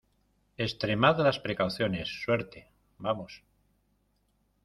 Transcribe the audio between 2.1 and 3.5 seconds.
suerte, vamos.